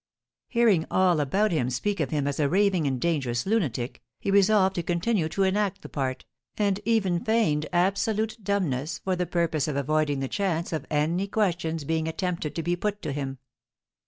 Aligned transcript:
Hearing 0.47 0.87
all 0.89 1.19
about 1.19 1.51
him 1.51 1.69
speak 1.69 1.99
of 1.99 2.09
him 2.09 2.25
as 2.25 2.39
a 2.39 2.49
raving 2.49 2.87
and 2.87 2.99
dangerous 2.99 3.45
lunatic, 3.45 4.01
he 4.19 4.31
resolved 4.31 4.73
to 4.77 4.81
continue 4.81 5.29
to 5.29 5.43
enact 5.43 5.83
the 5.83 5.89
part, 5.89 6.25
and 6.57 6.79
even 6.85 7.23
feigned 7.23 7.67
absolute 7.71 8.35
dumbness 8.43 8.97
for 8.97 9.15
the 9.15 9.27
purpose 9.27 9.67
of 9.67 9.75
avoiding 9.75 10.19
the 10.19 10.27
chance 10.27 10.73
of 10.73 10.87
any 10.89 11.27
questions 11.27 11.83
being 11.83 12.07
attempted 12.07 12.55
to 12.55 12.63
be 12.63 12.75
put 12.75 13.03
to 13.03 13.11
him. 13.11 13.37